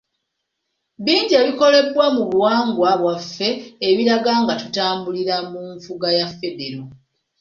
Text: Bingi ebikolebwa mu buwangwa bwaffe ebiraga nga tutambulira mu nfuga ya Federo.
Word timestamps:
Bingi 1.03 1.33
ebikolebwa 1.41 2.05
mu 2.15 2.23
buwangwa 2.29 2.91
bwaffe 3.01 3.49
ebiraga 3.89 4.31
nga 4.41 4.53
tutambulira 4.61 5.35
mu 5.51 5.61
nfuga 5.75 6.07
ya 6.17 6.27
Federo. 6.37 6.83